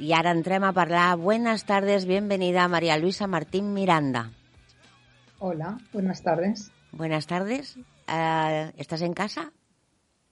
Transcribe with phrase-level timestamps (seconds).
[0.00, 1.18] I ara entrem a parlar.
[1.18, 4.30] Buenas tardes, bienvenida María Luisa Martín Miranda.
[5.40, 6.70] Hola, buenas tardes.
[6.92, 7.76] Buenas tardes.
[7.76, 9.52] Uh, ¿Estás en casa?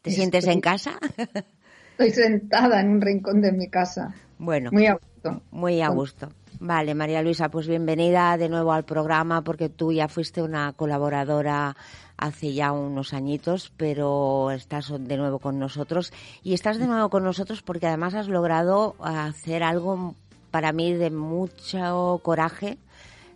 [0.02, 0.21] ¿Te Estoy...
[0.21, 0.92] sientes en casa?
[1.98, 4.14] Estoy sentada en un rincón de mi casa.
[4.38, 4.71] Bueno.
[4.72, 5.42] Muy a gusto.
[5.50, 6.28] Muy a gusto.
[6.60, 11.76] Vale, María Luisa, pues bienvenida de nuevo al programa porque tú ya fuiste una colaboradora
[12.17, 16.12] hace ya unos añitos, pero estás de nuevo con nosotros.
[16.42, 20.15] Y estás de nuevo con nosotros porque además has logrado hacer algo
[20.51, 22.79] para mí de mucho coraje,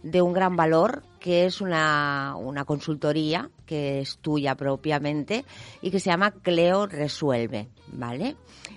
[0.02, 5.44] de un gran valor, que es una, una consultoría que es tuya propiamente
[5.82, 8.36] y que se llama Cleo Resuelve, ¿vale?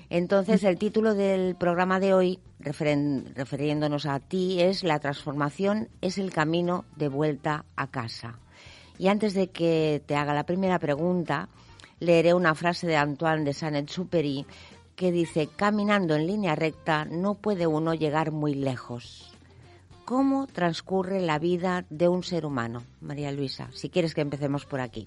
[0.09, 6.31] Entonces, el título del programa de hoy, refiriéndonos a ti, es La transformación es el
[6.31, 8.39] camino de vuelta a casa.
[9.03, 11.49] Y antes de que te haga la primera pregunta,
[11.99, 14.45] leeré una frase de Antoine de Saint-Exupéry
[14.95, 19.35] que dice, caminando en línea recta no puede uno llegar muy lejos.
[20.05, 23.67] ¿Cómo transcurre la vida de un ser humano, María Luisa?
[23.73, 25.05] Si quieres que empecemos por aquí.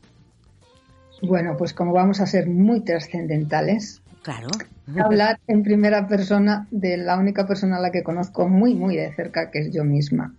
[1.22, 4.48] Bueno, pues como vamos a ser muy trascendentales, claro.
[5.02, 9.10] hablar en primera persona de la única persona a la que conozco muy, muy de
[9.14, 10.34] cerca, que es yo misma.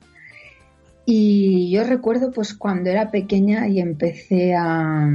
[1.09, 5.09] Y yo recuerdo pues cuando era pequeña y empecé a,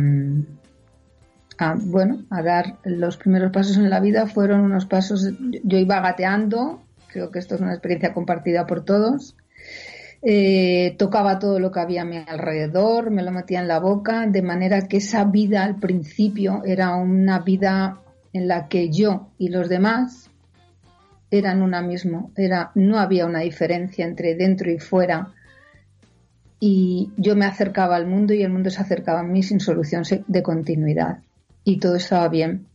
[1.83, 6.83] bueno, a dar los primeros pasos en la vida fueron unos pasos, yo iba gateando,
[7.09, 9.37] creo que esto es una experiencia compartida por todos.
[10.23, 14.27] Eh, tocaba todo lo que había a mi alrededor, me lo metía en la boca,
[14.27, 18.01] de manera que esa vida al principio era una vida
[18.33, 20.31] en la que yo y los demás
[21.31, 25.35] eran una misma, era, no había una diferencia entre dentro y fuera,
[26.65, 30.05] y yo me acercaba al mundo y el mundo se acercaba a mí sin solución
[30.29, 31.19] de continuidad.
[31.65, 32.69] Y todo estaba bien.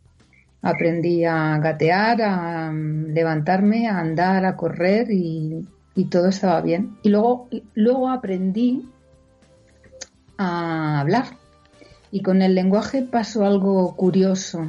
[0.61, 6.97] Aprendí a gatear, a levantarme, a andar, a correr y, y todo estaba bien.
[7.01, 8.89] Y luego, luego aprendí
[10.37, 11.27] a hablar.
[12.11, 14.67] Y con el lenguaje pasó algo curioso.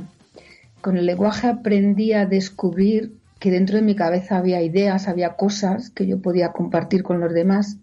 [0.81, 5.91] Con el lenguaje aprendí a descubrir que dentro de mi cabeza había ideas, había cosas
[5.91, 7.79] que yo podía compartir con los demás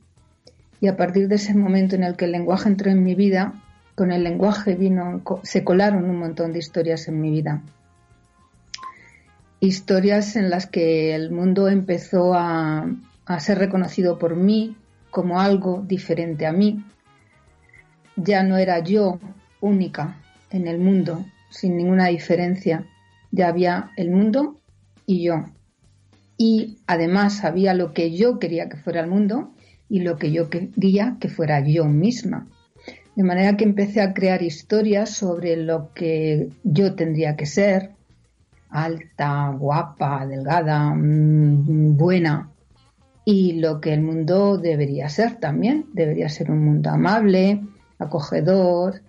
[0.81, 3.53] y a partir de ese momento en el que el lenguaje entró en mi vida,
[3.96, 7.62] con el lenguaje vino, se colaron un montón de historias en mi vida.
[9.62, 12.88] Historias en las que el mundo empezó a,
[13.25, 14.75] a ser reconocido por mí
[15.09, 16.84] como algo diferente a mí.
[18.18, 19.19] Ya no era yo
[19.62, 20.18] única
[20.50, 22.85] en el mundo, sin ninguna diferencia.
[23.31, 24.59] Ya había el mundo
[25.06, 25.46] y yo.
[26.38, 29.55] Y además había lo que yo quería que fuera el mundo
[29.90, 32.47] y lo que yo quería que fuera yo misma.
[33.16, 37.91] De manera que empecé a crear historias sobre lo que yo tendría que ser,
[38.69, 42.50] alta, guapa, delgada, mm, buena,
[43.25, 45.88] y lo que el mundo debería ser también.
[45.94, 47.62] Debería ser un mundo amable,
[47.97, 49.02] acogedor,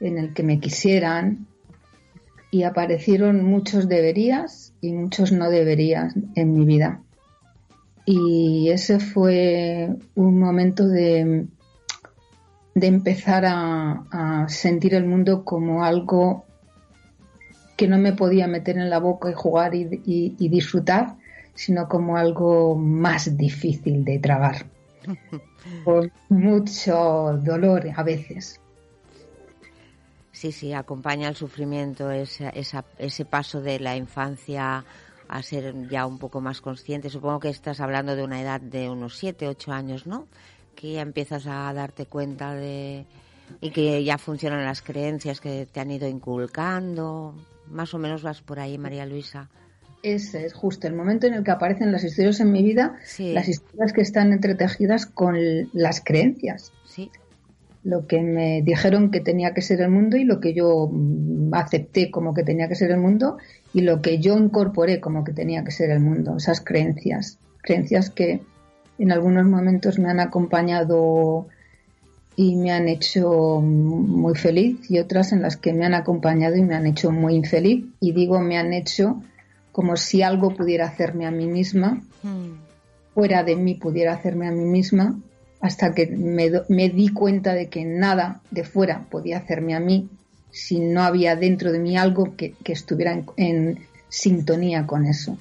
[0.00, 1.46] en el que me quisieran.
[2.50, 7.02] Y aparecieron muchos deberías y muchos no deberías en mi vida.
[8.10, 11.46] Y ese fue un momento de,
[12.74, 16.46] de empezar a, sentir el mundo como algo
[17.76, 21.16] que no me podía meter en la boca y jugar y, disfrutar,
[21.52, 24.64] sino como algo más difícil de tragar,
[25.84, 28.58] con mucho dolor a veces.
[30.32, 32.50] Sí, sí, acompaña el sufrimiento, ese,
[32.96, 34.86] ese paso de la infancia
[35.28, 37.10] a ser ya un poco más consciente.
[37.10, 40.26] Supongo que estás hablando de una edad de unos 7, 8 años, ¿no?
[40.74, 43.06] Que ya empiezas a darte cuenta de
[43.60, 47.34] y que ya funcionan las creencias que te han ido inculcando.
[47.70, 49.48] Más o menos vas por ahí, María Luisa.
[50.02, 53.48] Ese es justo el momento en el que aparecen las historias en mi vida, las
[53.48, 55.36] historias que están entretejidas con
[55.72, 56.72] las creencias.
[56.84, 57.10] Sí.
[57.88, 61.54] Lo que me dijeron que tenía que ser el mundo y lo que yo mm,
[61.54, 63.38] acepté como que tenía que ser el mundo
[63.72, 68.10] y lo que yo incorporé como que tenía que ser el mundo, esas creencias, creencias
[68.10, 68.42] que
[68.98, 71.46] en algunos momentos me han acompañado
[72.36, 76.62] y me han hecho muy feliz y otras en las que me han acompañado y
[76.62, 79.22] me han hecho muy infeliz y digo me han hecho
[79.72, 83.14] como si algo pudiera hacerme a mí misma, hmm.
[83.14, 85.18] fuera de mí pudiera hacerme a mí misma,
[85.60, 90.08] hasta que me, me di cuenta de que nada de fuera podía hacerme a mí
[90.50, 93.78] si no había dentro de mí algo que, estuviera en,
[94.08, 95.38] sintonía con eso.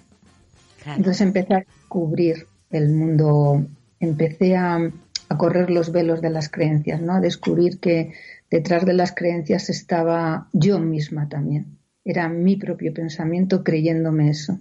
[0.86, 3.66] Entonces empecé a cubrir el mundo,
[4.00, 4.92] empecé a,
[5.38, 7.16] correr los velos de las creencias, ¿no?
[7.16, 8.14] A descubrir que
[8.50, 11.78] detrás de las creencias estaba yo misma también.
[12.06, 14.60] Era mi propio pensamiento creyéndome eso.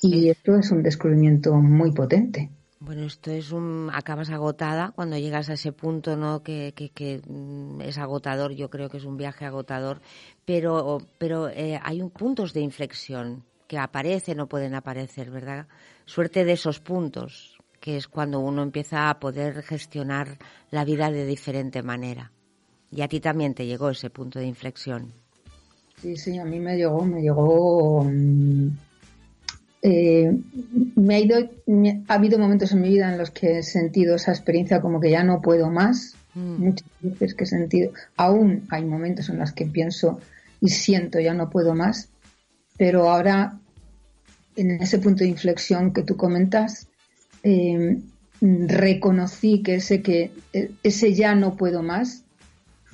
[0.00, 2.48] Y esto es un descubrimiento muy potente.
[2.84, 3.88] Bueno, esto es un.
[3.94, 6.42] Acabas agotada cuando llegas a ese punto, ¿no?
[6.42, 6.74] Que,
[7.26, 10.02] mm, es agotador, yo creo que es un viaje agotador,
[10.44, 15.66] pero, pero eh, hay un, puntos de inflexión que aparecen o pueden aparecer, ¿verdad?
[16.04, 20.36] Suerte de esos puntos, que es cuando uno empieza a poder gestionar
[20.70, 22.32] la vida de diferente manera.
[22.90, 25.14] Y a ti también te llegó ese punto de inflexión.
[26.02, 28.68] Sí, sí, a mí me llegó, me llegó mm,
[29.86, 30.34] eh,
[30.96, 31.36] me ha ido,
[32.08, 35.10] ha habido momentos en mi vida en los que he sentido esa experiencia como que
[35.10, 36.16] ya no puedo más.
[36.32, 36.64] Mm.
[36.64, 40.20] Muchas veces que he sentido, aún hay momentos en los que pienso
[40.58, 42.08] y siento ya no puedo más,
[42.78, 43.58] pero ahora
[44.56, 46.88] en ese punto de inflexión que tú comentas,
[47.42, 47.98] eh,
[48.40, 50.30] reconocí que ese que
[50.82, 52.24] ese ya no puedo más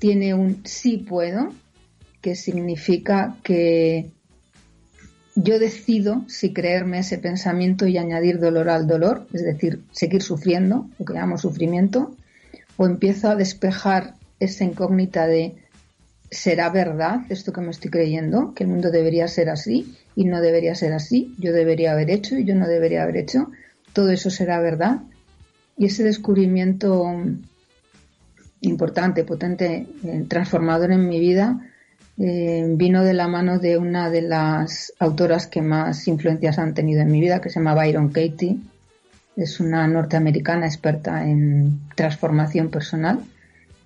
[0.01, 1.53] tiene un sí puedo,
[2.21, 4.11] que significa que
[5.35, 10.89] yo decido si creerme ese pensamiento y añadir dolor al dolor, es decir, seguir sufriendo,
[10.99, 12.15] lo que llamamos sufrimiento,
[12.77, 15.55] o empiezo a despejar esa incógnita de
[16.31, 18.55] ¿será verdad esto que me estoy creyendo?
[18.55, 22.37] Que el mundo debería ser así y no debería ser así, yo debería haber hecho
[22.37, 23.51] y yo no debería haber hecho,
[23.93, 25.01] todo eso será verdad.
[25.77, 27.07] Y ese descubrimiento
[28.61, 31.70] importante, potente, eh, transformador en mi vida,
[32.23, 37.01] eh, vino de la mano de una de las autoras que más influencias han tenido
[37.01, 38.59] en mi vida, que se llama Byron Katie.
[39.37, 43.21] Es una norteamericana experta en transformación personal.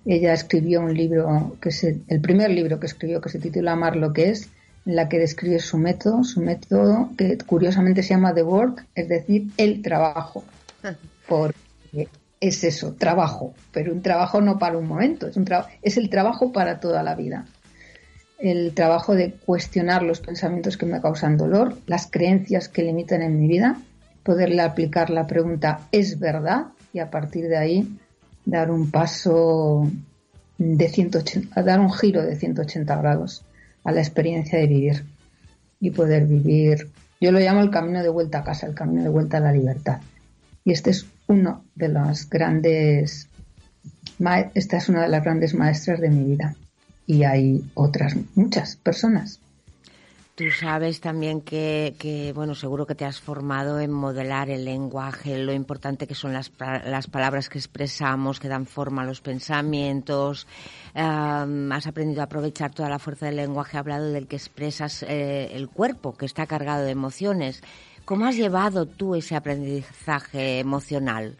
[0.05, 3.95] Ella escribió un libro, que es el primer libro que escribió, que se titula Amar
[3.95, 4.49] lo que es,
[4.85, 9.07] en la que describe su método, su método que curiosamente se llama The Work, es
[9.07, 10.43] decir, el trabajo.
[11.29, 12.09] Porque
[12.41, 15.47] es eso, trabajo, pero un trabajo no para un momento, es, un
[15.81, 17.45] es el trabajo para toda la vida
[18.37, 23.39] el trabajo de cuestionar los pensamientos que me causan dolor, las creencias que limitan en
[23.39, 23.77] mi vida,
[24.23, 26.67] poderle aplicar la pregunta ¿es verdad?
[26.93, 27.97] y a partir de ahí
[28.45, 29.89] dar un paso
[30.57, 33.43] de 180, dar un giro de 180 grados
[33.83, 35.05] a la experiencia de vivir
[35.79, 36.89] y poder vivir.
[37.19, 39.51] Yo lo llamo el camino de vuelta a casa, el camino de vuelta a la
[39.51, 39.99] libertad.
[40.63, 43.27] Y este es uno de las grandes,
[44.53, 46.55] esta es una de las grandes maestras de mi vida
[47.07, 49.39] y hay otras muchas personas.
[50.35, 55.53] Tú sabes también que, bueno, seguro que te has formado en modelar el lenguaje, lo
[55.53, 60.45] importante que son las, las palabras que expresamos, que dan forma a los pensamientos.
[60.93, 65.69] has aprendido a aprovechar toda la fuerza del lenguaje hablado del que expresas eh, el
[65.69, 67.63] cuerpo, que está cargado de emociones.
[68.03, 71.37] ¿Cómo has llevado tú ese aprendizaje emocional?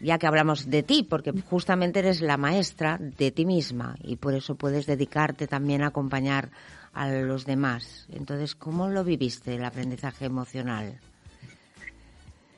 [0.00, 4.34] Ya que hablamos de ti, porque justamente eres la maestra de ti misma y por
[4.34, 6.50] eso puedes dedicarte también a acompañar
[6.92, 8.06] a los demás.
[8.12, 10.98] Entonces, ¿cómo lo viviste el aprendizaje emocional?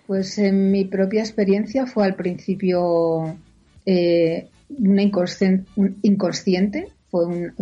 [0.07, 3.37] Pues en mi propia experiencia fue al principio
[3.85, 7.53] eh, una inconsciente, fue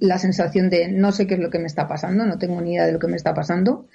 [0.00, 2.72] la sensación de no sé qué es lo que me está pasando, no tengo ni
[2.74, 3.86] idea de lo que me está pasando,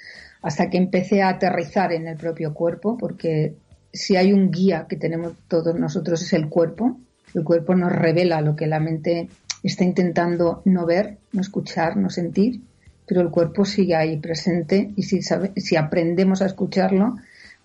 [0.41, 3.55] hasta que empecé a aterrizar en el propio cuerpo, porque
[3.93, 6.97] si hay un guía que tenemos todos nosotros es el cuerpo.
[7.35, 9.29] El cuerpo nos revela lo que la mente
[9.61, 12.61] está intentando no ver, no escuchar, no sentir,
[13.07, 17.17] pero el cuerpo sigue ahí presente y si, aprendemos a escucharlo,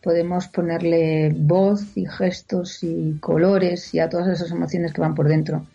[0.02, 5.28] podemos ponerle voz y gestos y colores y a todas esas emociones que van por
[5.28, 5.66] dentro.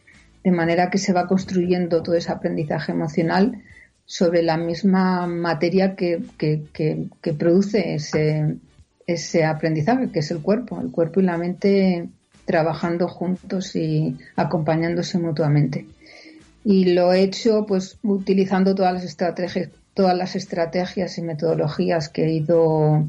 [0.43, 3.61] De manera que se va construyendo todo ese aprendizaje emocional
[4.05, 6.21] sobre la misma materia que
[7.37, 8.57] produce ese,
[9.07, 12.09] ese aprendizaje que es el cuerpo, el cuerpo y la mente
[12.45, 15.85] trabajando juntos y acompañándose mutuamente.
[16.63, 22.25] Y lo he hecho pues utilizando todas las estrategias, todas las estrategias y metodologías que
[22.25, 23.05] he ido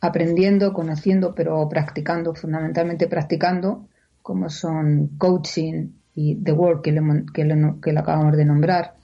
[0.00, 3.86] aprendiendo, conociendo, pero practicando, fundamentalmente practicando,
[4.22, 8.94] como son coaching y the work que le, acabamos de nombrar,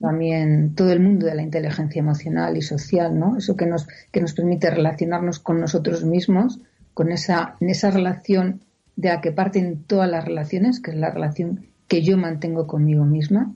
[0.00, 3.36] también todo el mundo de la inteligencia emocional y social, ¿no?
[3.36, 6.60] Eso que nos, que nos permite relacionarnos con nosotros mismos,
[6.94, 8.60] con esa, en esa relación
[8.96, 13.04] de la que parten todas las relaciones, que es la relación que yo mantengo conmigo
[13.04, 13.54] misma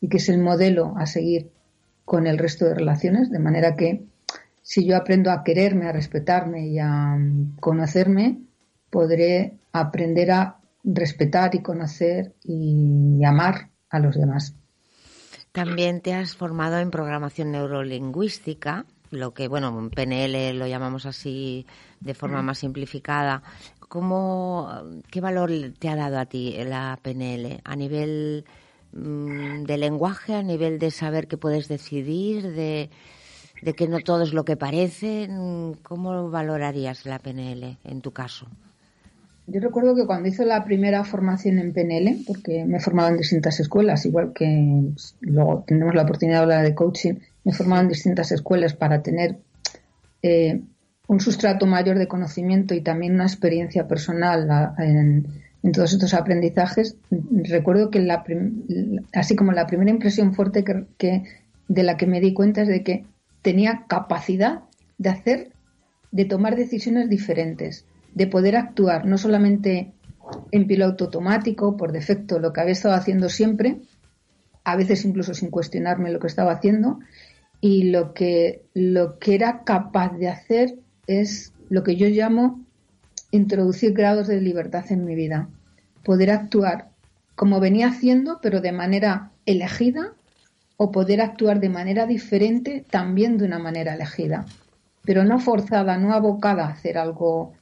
[0.00, 1.50] y que es el modelo a seguir
[2.04, 4.04] con el resto de relaciones, de manera que
[4.62, 8.40] si yo aprendo a quererme, a respetarme y a mm, conocerme,
[8.90, 14.54] podré aprender a respetar y conocer y amar a los demás.
[15.54, 21.64] También te has formado en programación neurolingüística, lo que, bueno, en PNL lo llamamos así
[22.00, 23.40] de forma más simplificada.
[23.78, 24.68] ¿Cómo,
[25.12, 28.44] ¿Qué valor te ha dado a ti la PNL a nivel
[28.94, 32.90] mm, de lenguaje, a nivel de saber que puedes decidir, de,
[33.62, 35.28] de que no todo es lo que parece.
[35.84, 38.48] ¿Cómo valorarías la PNL en tu caso?
[39.46, 43.18] Yo recuerdo que cuando hice la primera formación en PNL, porque me he formado en
[43.18, 47.54] distintas escuelas, igual que pues, luego tendremos la oportunidad de hablar de coaching, me he
[47.54, 49.36] formado en distintas escuelas para tener
[50.22, 50.62] eh,
[51.06, 55.26] un sustrato mayor de conocimiento y también una experiencia personal en,
[55.72, 56.96] todos estos aprendizajes.
[57.10, 58.24] Recuerdo que la
[59.12, 61.24] así como la primera impresión fuerte que,
[61.68, 63.04] de la que me di cuenta es de que
[63.42, 64.60] tenía capacidad
[64.96, 65.48] de hacer,
[66.12, 67.84] de tomar decisiones diferentes
[68.14, 69.92] de poder actuar no solamente
[70.52, 73.80] en piloto automático, por defecto, lo que había estado haciendo siempre,
[74.64, 77.00] a veces incluso sin cuestionarme lo que estaba haciendo,
[77.60, 82.64] y lo que, lo que era capaz de hacer es lo que yo llamo
[83.30, 85.48] introducir grados de libertad en mi vida,
[86.02, 86.90] poder actuar
[87.34, 90.12] como venía haciendo, pero de manera elegida,
[90.76, 94.44] o poder actuar de manera diferente, también de una manera elegida,
[95.04, 97.54] pero no forzada, no abocada a hacer algo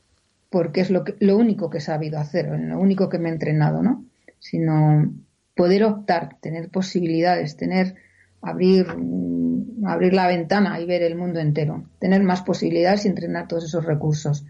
[0.52, 3.32] porque es lo, que, lo único que he sabido hacer, lo único que me he
[3.32, 4.04] entrenado, ¿no?
[4.38, 5.12] Sino
[5.56, 7.96] poder optar, tener posibilidades, tener,
[8.42, 13.48] abrir, mm, abrir la ventana y ver el mundo entero, tener más posibilidades y entrenar
[13.48, 14.44] todos esos recursos.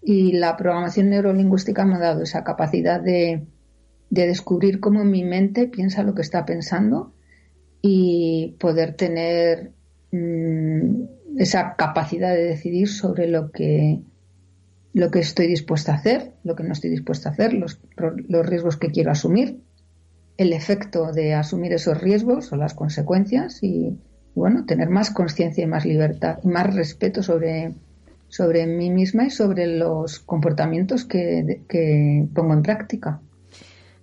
[0.00, 3.44] Y la programación neurolingüística me ha dado esa capacidad de,
[4.08, 7.12] de descubrir cómo mi mente piensa lo que está pensando
[7.82, 9.72] y poder tener
[10.12, 11.02] mm,
[11.38, 14.00] esa capacidad de decidir sobre lo que
[14.92, 18.46] lo que estoy dispuesta a hacer, lo que no estoy dispuesta a hacer, los, los
[18.46, 19.60] riesgos que quiero asumir,
[20.36, 23.98] el efecto de asumir esos riesgos o las consecuencias y,
[24.34, 27.74] bueno, tener más conciencia y más libertad y más respeto sobre,
[28.28, 33.20] sobre mí misma y sobre los comportamientos que, que pongo en práctica.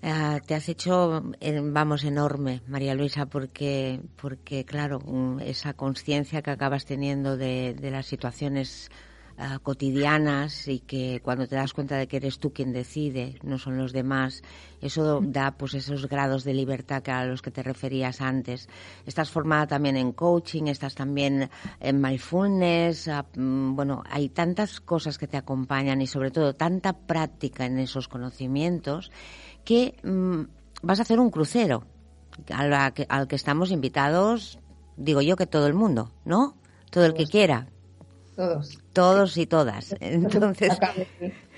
[0.04, 6.44] Ah, te has hecho, eh, vamos, enorme, María Luisa, porque, porque claro, mm, esa conciencia
[6.44, 8.92] que acabas teniendo de, de las situaciones
[9.40, 13.60] Ah, cotidianas y que cuando te das cuenta de que eres tú quien decide, no
[13.60, 14.42] son los demás,
[14.82, 18.68] eso da pues esos grados de libertad que a los que te referías antes.
[19.06, 25.20] Estás formada también en coaching, estás también en mindfulness, ah, mm, bueno, hay tantas cosas
[25.20, 29.12] que te acompañan y sobre todo tanta práctica en esos conocimientos
[29.64, 30.42] que mm,
[30.82, 31.84] vas a hacer un crucero
[32.52, 34.58] al que, al que estamos invitados,
[34.96, 36.58] digo yo que todo el mundo, ¿no?
[36.90, 37.68] Todo el que quiera,
[38.38, 38.80] todos.
[38.94, 39.96] Todos y todas.
[40.00, 40.72] Entonces,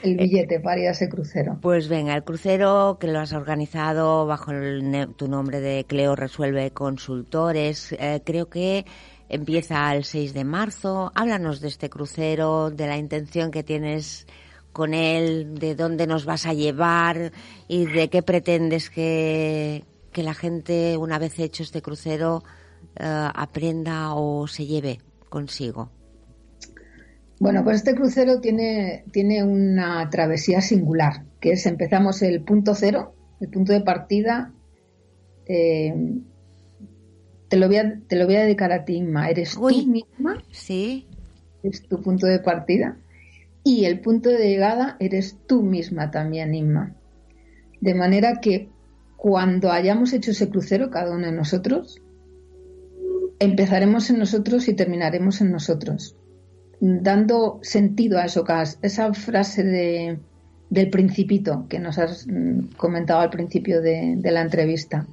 [0.02, 1.60] el billete para ir a ese crucero.
[1.62, 4.52] Pues venga, el crucero que lo has organizado bajo
[5.18, 8.86] tu nombre de Cleo Resuelve Consultores, eh, creo que
[9.28, 11.12] empieza el 6 de marzo.
[11.16, 14.26] Háblanos de este crucero, de la intención que tienes
[14.72, 17.34] con él, de dónde nos vas a llevar
[17.68, 19.84] y de qué pretendes que,
[20.14, 22.42] que la gente, una vez hecho este crucero,
[22.96, 25.90] eh, aprenda o se lleve consigo.
[27.40, 33.16] Bueno, pues este crucero tiene, tiene una travesía singular, que es empezamos el punto cero,
[33.40, 34.52] el punto de partida.
[35.46, 36.20] Eh,
[37.48, 39.30] te, lo voy a, te lo voy a dedicar a ti, Inma.
[39.30, 40.44] ¿Eres tú misma?
[40.52, 41.08] Sí.
[41.64, 42.98] Es tu punto de partida.
[43.64, 46.94] Y el punto de llegada eres tú misma también, Inma.
[47.80, 48.68] De manera que
[49.16, 52.02] cuando hayamos hecho ese crucero, cada uno de nosotros,
[53.40, 56.19] empezaremos en nosotros y terminaremos en nosotros
[56.80, 58.46] dando sentido a eso,
[58.82, 60.20] esa frase de,
[60.70, 65.06] del principito que nos has mm, comentado al principio de, la entrevista,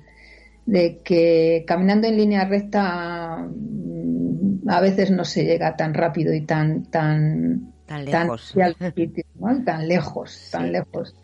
[0.65, 6.43] de que caminando en línea recta mm, a veces no se llega tan rápido y
[6.43, 8.55] tan tan tan lejos,
[9.65, 11.15] tan, lejos, tan lejos.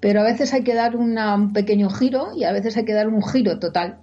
[0.00, 3.08] Pero a veces hay que dar un pequeño giro y a veces hay que dar
[3.08, 3.98] un giro total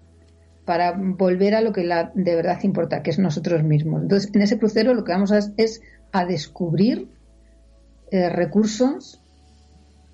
[0.66, 4.04] para volver a lo que de verdad importa, que es nosotros mismos.
[4.04, 7.10] Entonces, en ese crucero lo que vamos a es a descubrir
[8.12, 9.22] eh, recursos,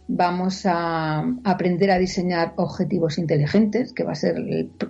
[0.07, 4.37] vamos a aprender a diseñar objetivos inteligentes, que va a ser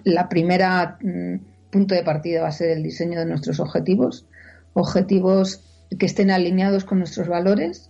[0.06, 4.26] la primera mm, punto de partida, va a ser el diseño de nuestros objetivos,
[4.74, 5.66] objetivos
[5.98, 7.90] que estén alineados con nuestros valores,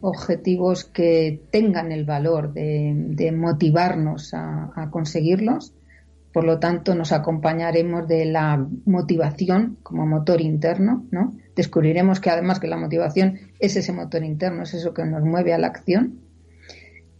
[0.00, 5.75] objetivos que tengan el valor de, motivarnos a conseguirlos
[6.36, 11.34] por lo tanto, nos acompañaremos de la motivación como motor interno, ¿no?
[11.54, 15.54] Descubriremos que además que la motivación es ese motor interno, es eso que nos mueve
[15.54, 16.20] a la acción.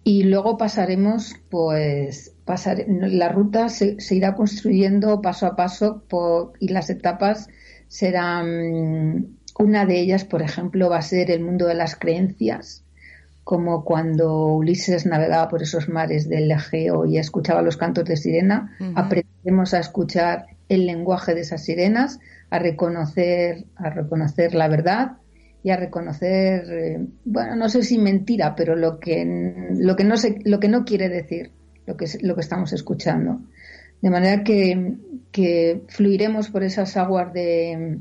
[0.04, 6.04] Y luego pasaremos, pues, la ruta se, irá construyendo paso a paso
[6.60, 7.48] y las etapas
[7.88, 12.84] serán, una de ellas, por ejemplo, va a ser el mundo de las creencias,
[13.46, 18.76] como cuando Ulises navegaba por esos mares del Egeo y escuchaba los cantos de sirena,
[18.96, 22.18] aprendemos a escuchar el lenguaje de esas sirenas,
[22.50, 25.18] a reconocer, a reconocer la verdad
[25.62, 29.24] y a reconocer, eh, bueno, no sé si mentira, pero lo que,
[29.76, 31.52] lo que, no, se, lo que no quiere decir
[31.86, 33.42] lo que, lo que estamos escuchando.
[34.02, 34.94] De manera que,
[35.30, 38.00] que fluiremos por esas aguas de,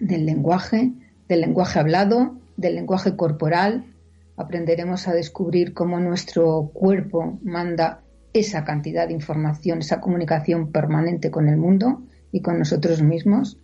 [0.00, 0.92] del lenguaje,
[1.30, 3.86] del lenguaje hablado, del lenguaje corporal,
[4.40, 11.48] aprenderemos a descubrir cómo nuestro cuerpo manda esa cantidad de información, esa comunicación permanente con
[11.48, 13.58] el mundo y con nosotros mismos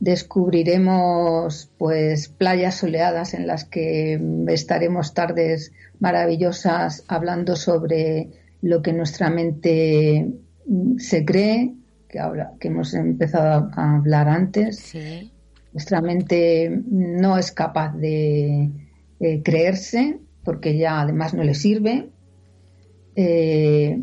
[0.00, 8.28] descubriremos pues playas soleadas en las que estaremos tardes maravillosas hablando sobre
[8.60, 10.30] lo que nuestra mente
[10.98, 11.74] se cree,
[12.08, 14.94] que ahora que hemos empezado a hablar antes.
[15.72, 18.70] Nuestra mente no es capaz de
[19.18, 22.10] creerse porque ya además no le sirve.
[23.16, 23.98] Eh,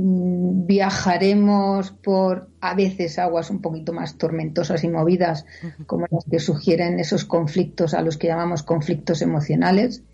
[0.00, 5.44] Mm, viajaremos por a veces aguas un poquito más tormentosas y movidas,
[5.86, 10.04] como las que sugieren esos conflictos a los que llamamos conflictos emocionales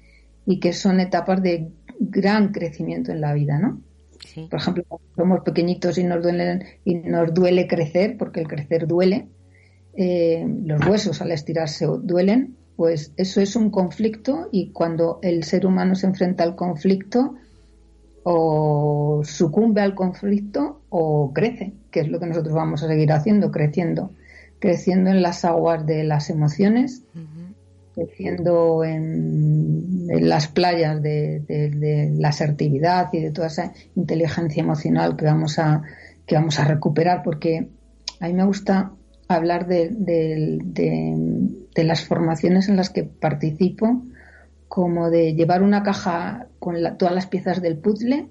[0.47, 1.69] y que son etapas de
[2.01, 3.83] gran crecimiento en la vida, ¿no?
[4.49, 4.85] Por ejemplo,
[5.17, 9.29] somos pequeñitos y nos duele, y nos duele crecer, porque el crecer duele,
[9.93, 15.67] eh, los huesos al estirarse duelen, pues eso es un conflicto y cuando el ser
[15.67, 17.37] humano se enfrenta al conflicto,
[18.25, 23.53] o sucumbe al conflicto o crece, que es lo que nosotros vamos a seguir haciendo,
[23.53, 24.11] creciendo,
[24.59, 27.03] creciendo en las aguas de las emociones,
[27.95, 35.59] creciendo en, las playas de, la asertividad y de toda esa inteligencia emocional que vamos
[35.59, 35.83] a,
[36.27, 37.69] que vamos a recuperar, porque
[38.21, 38.93] a mí me gusta
[39.29, 39.91] hablar de,
[41.75, 44.03] de las formaciones en las que participo
[44.69, 48.29] como de llevar una caja con todas las piezas del puzzle,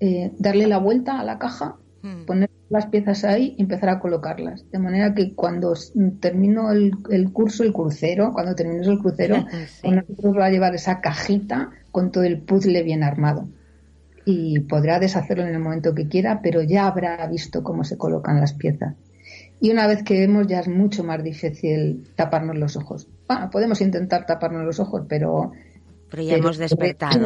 [0.00, 2.24] eh, darle la vuelta a la caja, hmm.
[2.24, 4.68] poner las piezas ahí y empezar a colocarlas.
[4.70, 5.74] De manera que cuando
[6.20, 6.92] termino el,
[7.32, 9.44] curso, el crucero, cuando termines el crucero,
[9.84, 13.48] nosotros va a llevar esa cajita con todo el puzzle bien armado.
[14.24, 18.40] Y podrá deshacerlo en el momento que quiera, pero ya habrá visto cómo se colocan
[18.40, 18.96] las piezas.
[19.60, 23.06] Y una vez que vemos ya es mucho más difícil taparnos los ojos.
[23.28, 25.52] Bueno, podemos intentar taparnos los ojos, pero...
[26.10, 27.24] Pero ya hemos despertado.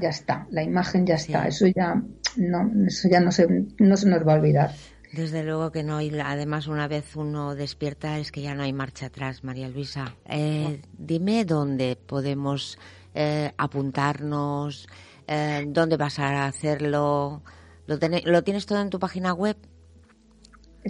[0.00, 1.48] Ya, está, la imagen ya está.
[1.48, 2.00] Eso ya
[2.36, 4.70] no, eso ya no se, no se nos va a olvidar.
[5.12, 8.72] Desde luego que no, y además una vez uno despierta es que ya no hay
[8.72, 10.14] marcha atrás, María Luisa.
[10.26, 12.78] Eh, dime dónde podemos
[13.14, 14.86] eh, apuntarnos,
[15.26, 17.42] eh, dónde vas a hacerlo.
[17.86, 19.56] ¿Lo, ¿Lo tienes todo en tu página web?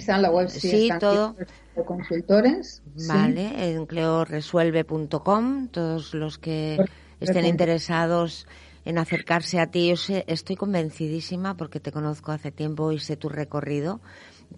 [0.01, 1.37] Está en la web, sí, todo.
[1.77, 2.83] De consultores.
[3.07, 6.79] Vale, en cleoresuelve.com, todos los que
[7.21, 8.47] estén interesados
[8.87, 9.89] en acercarse a ti.
[9.91, 14.01] Yo sé, estoy convencidísima, porque te conozco hace tiempo y sé tu recorrido,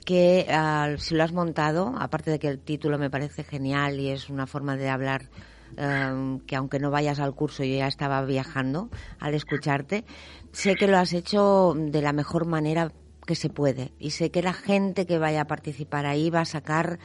[0.06, 0.46] que
[0.98, 4.46] si lo has montado, aparte de que el título me parece genial y es una
[4.46, 5.28] forma de hablar
[5.76, 10.04] em, que aunque no vayas al curso yo ya estaba viajando al escucharte,
[10.52, 12.92] sé que lo has hecho de la mejor manera
[13.32, 13.92] que se puede.
[13.98, 16.98] Y sé que la gente que vaya a participar ahí va a sacar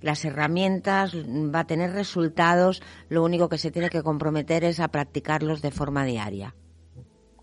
[0.00, 4.86] las herramientas, va a tener resultados, lo único que se tiene que comprometer es a
[4.86, 6.54] practicarlos de forma diaria.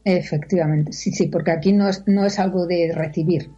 [0.06, 3.52] Efectivamente, sí, sí, porque aquí no es, no es algo de recibir,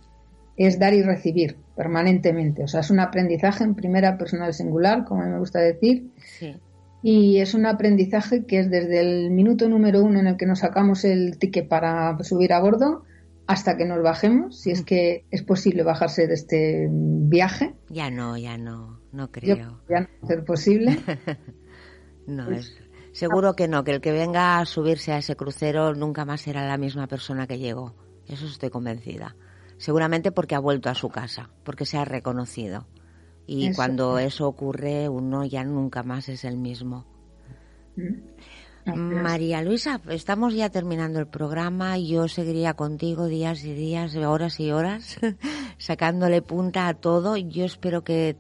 [0.58, 2.64] es dar y recibir permanentemente.
[2.64, 6.10] O sea, es un aprendizaje en primera persona singular, como a mí me gusta decir.
[7.04, 10.60] Y es un aprendizaje que es desde el minuto número uno en el que nos
[10.60, 13.04] sacamos el ticket para subir a bordo
[13.52, 17.76] hasta que nos bajemos, si es que es posible bajarse de este viaje.
[17.90, 19.82] Ya no, ya no, no creo.
[19.90, 20.98] ya no va a ser posible.
[22.28, 25.94] no, pues es, seguro que no, que el que venga a subirse a ese crucero
[25.94, 27.94] nunca más será la misma persona que llegó.
[28.26, 29.36] Eso estoy convencida.
[29.78, 32.88] Seguramente porque ha vuelto a su casa, porque se ha reconocido.
[33.48, 37.06] Y cuando eso ocurre, uno ya nunca más es el mismo.
[37.98, 38.14] Mm.
[38.86, 41.98] María Luisa, estamos ya terminando el programa.
[41.98, 45.18] Yo seguiría contigo días y días, horas y horas,
[45.78, 47.38] sacándole punta a todo.
[47.38, 48.36] Yo espero que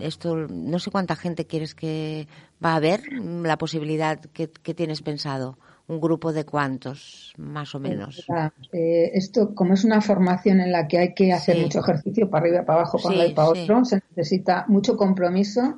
[0.00, 2.28] esto, no sé cuánta gente quieres que
[2.64, 5.58] va a haber, la posibilidad que, tienes pensado.
[5.88, 8.26] ¿Un grupo de cuántos, más o menos?
[8.72, 12.44] Eh, esto, como es una formación en la que hay que hacer mucho ejercicio para
[12.44, 15.76] arriba, para abajo, para un lado y para otro, se necesita mucho compromiso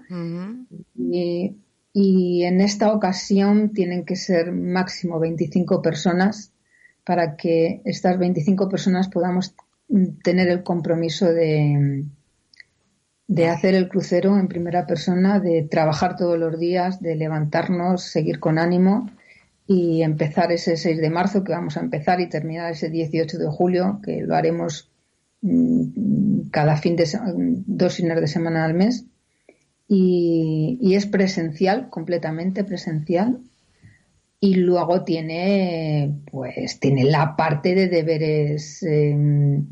[0.97, 1.55] y
[1.93, 6.53] y en esta ocasión tienen que ser máximo 25 personas
[7.05, 9.55] para que estas 25 personas podamos
[10.23, 12.05] tener el compromiso de,
[13.27, 18.39] de hacer el crucero en primera persona, de trabajar todos los días, de levantarnos, seguir
[18.41, 19.11] con ánimo
[19.67, 23.47] y empezar ese 6 de marzo que vamos a empezar y terminar ese 18 de
[23.49, 24.91] julio que lo haremos
[25.43, 27.07] mm, cada fin de
[27.67, 29.07] dos fines de semana al mes
[29.89, 33.41] y, es presencial, completamente presencial.
[34.39, 38.83] Y luego tiene, pues, tiene la parte de deberes.
[38.83, 39.67] Em,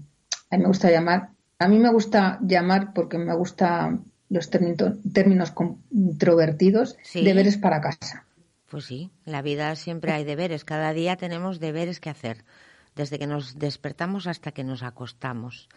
[0.51, 3.99] a mí me gusta llamar, a mí me gusta llamar porque me gusta
[4.29, 8.27] los términos, controvertidos, deberes para casa.
[8.69, 10.65] Pues sí, la vida siempre hay deberes.
[10.65, 12.45] Cada día tenemos deberes que hacer,
[12.97, 15.69] desde que nos despertamos hasta que nos acostamos.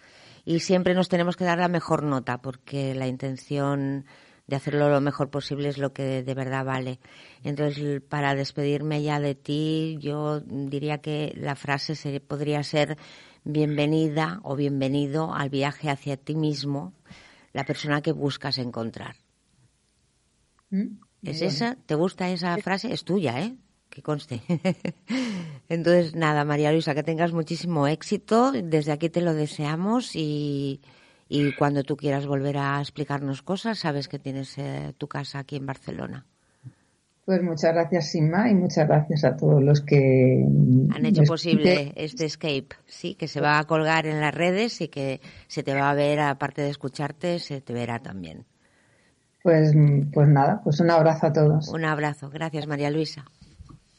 [0.45, 4.05] Y siempre nos tenemos que dar la mejor nota, porque la intención
[4.49, 6.99] de hacerlo lo mejor posible es lo que de verdad vale.
[7.43, 12.97] Entonces, para despedirme ya de ti, yo diría que la frase se, podría ser
[13.43, 16.93] bienvenida o bienvenido al viaje hacia ti mismo,
[17.53, 19.15] la persona que buscas encontrar.
[20.71, 20.97] ¿Mm?
[21.21, 21.75] ¿Es esa?
[21.85, 22.91] ¿Te gusta esa frase?
[22.91, 23.55] Es tuya, ¿eh?
[23.89, 24.41] Que conste.
[25.69, 28.51] Entonces, nada, María Luisa, que tengas muchísimo éxito.
[28.51, 30.81] Desde aquí te lo deseamos y,
[31.29, 35.55] y cuando tú quieras volver a explicarnos cosas, sabes que tienes eh, tu casa aquí
[35.55, 36.25] en Barcelona.
[37.23, 42.25] Pues muchas gracias, Sima, y muchas gracias a todos los que han hecho posible este
[42.25, 45.91] escape, sí, que se va a colgar en las redes y que se te va
[45.91, 48.45] a ver, aparte de escucharte, se te verá también.
[49.43, 49.75] Pues,
[50.11, 51.69] pues nada, pues un abrazo a todos.
[51.69, 52.31] Un abrazo.
[52.31, 53.25] Gracias, María Luisa.